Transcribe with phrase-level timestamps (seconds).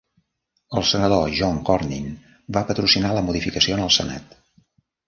[0.79, 2.09] El senador John cornyn
[2.59, 4.41] va patrocinar la modificació en el Senat.